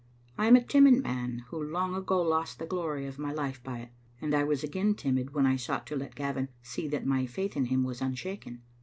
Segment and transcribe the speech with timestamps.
[0.35, 3.81] I am a timid man who long ago lost the glory of my life by
[3.81, 3.89] it,
[4.19, 7.55] and I was again timid when I sought to let Gavin see that my faith
[7.55, 8.63] in him was unshaken.